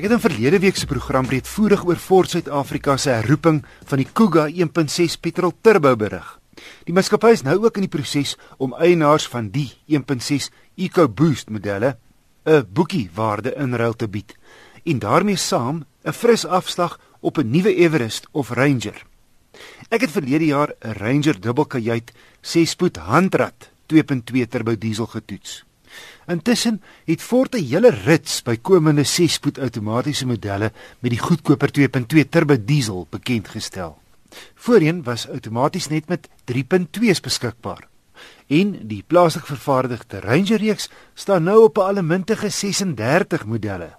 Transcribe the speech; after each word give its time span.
Ek 0.00 0.06
het 0.08 0.14
in 0.16 0.22
verlede 0.22 0.58
week 0.62 0.78
se 0.80 0.86
program 0.88 1.26
breedvoerig 1.28 1.82
oor 1.84 1.98
Ford 2.00 2.30
Suid-Afrika 2.32 2.94
se 2.96 3.10
herroeping 3.12 3.58
van 3.90 4.00
die 4.00 4.06
Kuga 4.08 4.46
1.6 4.48 5.18
petrol 5.20 5.52
turbo 5.60 5.92
berig. 6.00 6.24
Die 6.88 6.94
maatskappy 6.96 7.34
is 7.36 7.42
nou 7.44 7.58
ook 7.66 7.76
in 7.76 7.84
die 7.84 7.92
proses 7.92 8.32
om 8.56 8.72
eienaars 8.72 9.26
van 9.28 9.50
die 9.52 9.66
1.6 9.92 10.48
EcoBoost 10.80 11.52
modelle 11.52 11.98
'n 12.48 12.64
boekie 12.72 13.10
waarde 13.12 13.52
in 13.52 13.76
ruil 13.76 13.92
te 13.92 14.08
bied 14.08 14.32
en 14.86 15.04
daarmee 15.04 15.36
saam 15.36 15.84
'n 16.04 16.16
fris 16.16 16.46
afslag 16.46 16.96
op 17.20 17.36
'n 17.36 17.50
nuwe 17.50 17.74
Everest 17.74 18.26
of 18.32 18.50
Ranger. 18.50 19.04
Ek 19.90 20.00
het 20.00 20.16
verlede 20.16 20.46
jaar 20.46 20.72
'n 20.80 20.96
Ranger 20.96 21.40
dubbelkajuit 21.40 22.12
6-spoed 22.40 22.96
handrat 22.96 23.70
2.2 23.86 24.48
turbo 24.48 24.78
diesel 24.78 25.06
getoets. 25.06 25.64
Intussen 26.26 26.82
het 27.04 27.22
Ford 27.22 27.54
'n 27.54 27.64
hele 27.64 27.90
rits 27.90 28.42
bykomende 28.42 29.04
6-spoed 29.04 29.58
outomatiese 29.58 30.26
modelle 30.26 30.72
met 30.98 31.10
die 31.10 31.18
goedkoper 31.18 31.70
2.2 31.70 32.28
turbo 32.28 32.56
diesel 32.64 33.06
bekend 33.10 33.48
gestel. 33.48 33.98
Voorheen 34.54 35.02
was 35.02 35.28
outomaties 35.28 35.88
net 35.88 36.08
met 36.08 36.28
3.2's 36.52 37.20
beskikbaar. 37.20 37.88
En 38.46 38.86
die 38.86 39.02
plaaslik 39.06 39.46
vervaardigde 39.46 40.20
Ranger 40.20 40.58
reeks 40.58 40.88
staan 41.14 41.42
nou 41.42 41.64
op 41.64 41.78
'n 41.78 41.80
allemintige 41.80 42.48
36 42.48 43.44
modelle. 43.46 43.96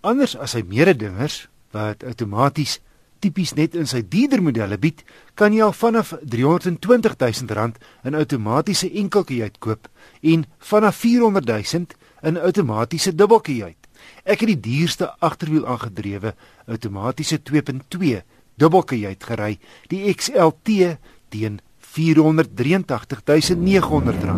Anders 0.00 0.36
as 0.36 0.50
sy 0.50 0.62
mededingers 0.66 1.48
wat 1.70 2.04
outomaties 2.04 2.80
tipies 3.20 3.54
net 3.54 3.74
in 3.74 3.86
sy 3.86 4.02
dierder 4.08 4.42
modelle 4.42 4.78
bied, 4.78 5.02
kan 5.34 5.52
jy 5.52 5.62
al 5.64 5.74
vanaf 5.76 6.12
R320 6.20 7.46
000 7.46 7.72
'n 8.04 8.14
outomatiese 8.14 8.90
enkelkajuit 8.92 9.58
koop 9.58 9.88
en 10.22 10.46
vanaf 10.58 10.96
400 10.96 11.46
000 11.46 11.86
'n 12.22 12.36
outomatiese 12.36 13.14
dubbelkajuit. 13.14 13.76
Ek 14.24 14.40
het 14.40 14.48
die 14.48 14.60
duurste 14.60 15.12
agterwiel 15.20 15.66
aangedrewe 15.66 16.34
outomatiese 16.66 17.38
2.2 17.42 18.22
dubbelkajuit 18.56 19.24
gery, 19.24 19.58
die 19.88 20.14
XLT 20.14 20.98
teen 21.28 21.60
R483 21.96 23.56
900. 23.56 24.36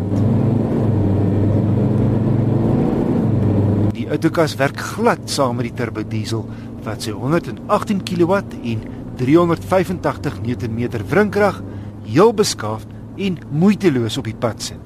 Die 3.99 4.07
outokas 4.07 4.55
werk 4.57 4.79
glad 4.95 5.31
saam 5.31 5.57
met 5.59 5.67
die 5.67 5.75
turbo 5.75 6.05
diesel 6.07 6.47
wat 6.85 7.03
sy 7.03 7.11
118 7.11 8.03
kW 8.05 8.43
en 8.63 8.85
385 9.17 10.41
Nm 10.43 10.81
wrinkrag 11.11 11.63
heel 12.05 12.33
beskaafd 12.33 12.89
en 13.17 13.39
moeiteloos 13.51 14.19
op 14.19 14.25
die 14.25 14.37
pad 14.39 14.63
sit. 14.63 14.85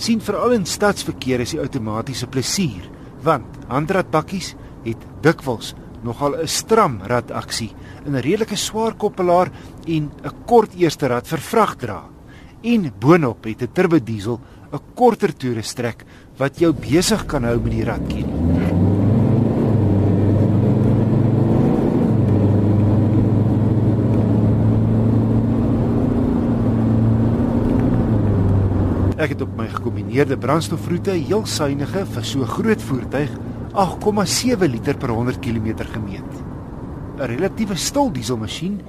sien 0.00 0.20
veral 0.24 0.54
in 0.56 0.64
stadsverkeer 0.64 1.42
is 1.44 1.52
die 1.52 1.60
outomatiese 1.60 2.28
plesier, 2.32 2.86
want 3.24 3.58
handratbakkies 3.68 4.54
het 4.86 5.02
dikwels 5.24 5.74
nogal 6.02 6.36
'n 6.40 6.48
stram 6.48 7.00
radaksie 7.04 7.72
'n 8.06 8.16
redelike 8.16 8.56
swaar 8.56 8.94
koppelaar 8.94 9.50
en 9.86 10.10
'n 10.24 10.44
kort 10.46 10.74
eerste 10.74 11.06
rad 11.06 11.26
vir 11.26 11.38
vragdra. 11.38 12.04
En 12.62 12.92
boonop 12.98 13.44
het 13.44 13.62
'n 13.62 13.72
turbo 13.72 13.98
diesel 13.98 14.40
'n 14.72 14.80
korter 14.94 15.36
toere 15.36 15.62
strek 15.62 16.04
wat 16.38 16.58
jou 16.58 16.72
besig 16.72 17.26
kan 17.26 17.44
hou 17.44 17.60
met 17.60 17.72
die 17.72 17.84
radkie. 17.84 18.39
Ek 29.20 29.34
het 29.34 29.42
op 29.44 29.50
my 29.52 29.66
gekombineerde 29.68 30.38
brandstofroete 30.40 31.12
heel 31.12 31.42
suiwige 31.44 32.06
vir 32.08 32.24
so 32.24 32.46
groot 32.48 32.80
voertuig 32.88 33.34
8,7 33.76 34.64
liter 34.72 34.96
per 34.96 35.12
100 35.12 35.42
km 35.44 35.84
gemeet. 35.92 36.38
'n 37.18 37.28
Relatiewe 37.28 37.76
stil 37.76 38.08
dieselmasjien, 38.12 38.80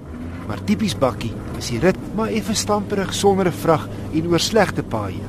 maar 0.47 0.63
tipies 0.63 0.95
bakkie, 0.95 1.33
is 1.59 1.67
die 1.67 1.79
rit 1.83 1.99
maar 2.15 2.31
effe 2.31 2.55
stamperig 2.55 3.13
sonder 3.13 3.47
'n 3.47 3.59
vrag 3.63 3.89
en 4.13 4.27
oor 4.31 4.39
slegte 4.39 4.83
paaie. 4.83 5.27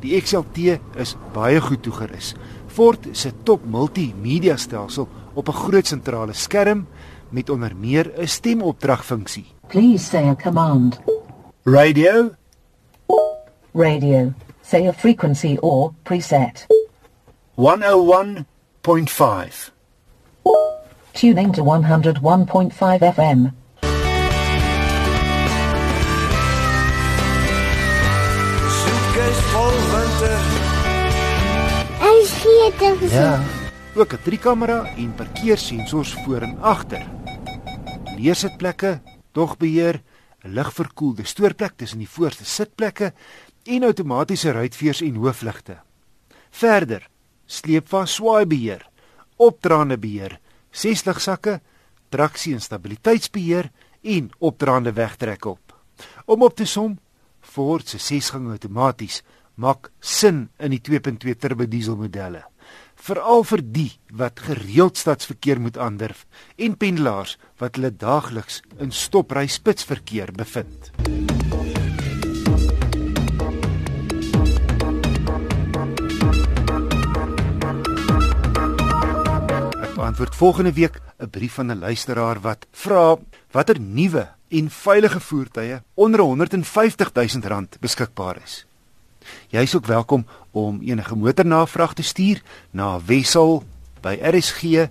Die 0.00 0.20
XLT 0.20 0.78
is 0.94 1.16
baie 1.34 1.60
goed 1.60 1.82
toegerus. 1.82 2.34
Ford 2.68 3.08
se 3.12 3.32
top 3.42 3.66
multimedia 3.66 4.56
stelsel 4.56 5.08
op 5.34 5.48
'n 5.48 5.52
groot 5.52 5.86
sentrale 5.86 6.32
skerm 6.32 6.86
met 7.30 7.50
onder 7.50 7.74
meer 7.76 8.12
'n 8.16 8.26
stemopdragfunksie. 8.26 9.46
Please 9.66 10.04
say 10.04 10.28
a 10.28 10.36
command. 10.36 11.00
Radio 11.64 12.39
Radio. 13.74 14.32
Say 14.62 14.86
a 14.86 14.92
frequency 14.92 15.58
or 15.58 15.92
preset. 16.04 16.66
101.5. 17.56 19.70
Tuning 21.12 21.52
to 21.52 21.62
101.5 21.62 23.14
FM. 23.14 23.50
Suitcase 28.80 29.42
vol 29.52 29.76
winter. 29.92 30.38
Hy's 32.00 32.32
geete 32.42 32.88
gesê. 33.00 33.14
Ja. 33.14 33.34
Ook 33.94 34.12
'n 34.12 34.18
driekamera 34.24 34.84
en 34.96 35.14
parkeersensors 35.14 36.12
voor 36.24 36.40
en 36.42 36.58
agter. 36.60 37.02
Leersitplekke, 38.16 39.00
dogbeheer, 39.32 40.02
'n 40.44 40.48
ligverkoelde 40.48 41.24
stoorplek 41.24 41.72
tussen 41.76 41.98
die 41.98 42.08
voorste 42.08 42.44
sitplekke 42.44 43.12
en 43.64 43.84
outomatiese 43.84 44.52
ruitveers 44.52 45.00
en 45.04 45.16
hoofligte. 45.20 45.78
Verder, 46.50 47.08
sleepwas 47.46 48.14
swaaibeheer, 48.18 48.86
opdraande 49.36 49.98
beheer, 49.98 50.38
ses 50.70 51.04
ligsakke, 51.06 51.60
traksie 52.10 52.54
en 52.54 52.62
stabiliteitsbeheer 52.62 53.70
en 54.02 54.30
opdraande 54.38 54.92
wegtrekop. 54.92 55.74
Om 56.24 56.42
op 56.42 56.56
te 56.56 56.64
som, 56.64 56.98
Ford 57.40 57.88
se 57.88 57.98
6-gang 57.98 58.50
outomaties 58.50 59.22
maak 59.60 59.90
sin 60.00 60.48
in 60.58 60.72
die 60.74 60.80
2.2 60.80 61.36
turbo 61.40 61.66
diesel 61.68 61.98
modelle. 62.00 62.44
Veral 63.00 63.44
vir 63.48 63.62
die 63.64 63.90
wat 64.12 64.42
gereeld 64.44 65.00
stadsverkeer 65.00 65.60
moet 65.60 65.80
aandurf 65.80 66.26
en 66.56 66.76
pendelaars 66.80 67.36
wat 67.60 67.80
hulle 67.80 67.92
daagliks 67.96 68.60
in 68.78 68.92
stopry 68.92 69.48
spitsverkeer 69.48 70.36
bevind. 70.36 70.92
Beantwoord 80.10 80.36
volgende 80.36 80.72
week 80.72 81.00
'n 81.18 81.30
brief 81.30 81.54
van 81.54 81.66
'n 81.66 81.78
luisteraar 81.78 82.40
wat 82.40 82.66
vra 82.70 83.16
watter 83.50 83.80
nuwe 83.80 84.28
en 84.48 84.70
veilige 84.70 85.20
voertuie 85.20 85.82
onder 85.94 86.20
150 86.20 87.12
000 87.12 87.28
rand 87.42 87.76
beskikbaar 87.80 88.42
is. 88.44 88.66
Jy 89.48 89.60
is 89.60 89.76
ook 89.76 89.86
welkom 89.86 90.26
om 90.50 90.80
enige 90.82 91.16
motornavraag 91.16 91.94
te 91.94 92.02
stuur 92.02 92.42
na 92.70 93.00
wissel 93.04 93.64
by 94.00 94.18
rsg.co.za. 94.22 94.90